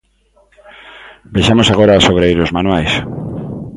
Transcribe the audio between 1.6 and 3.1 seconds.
agora aos obreiros manuais.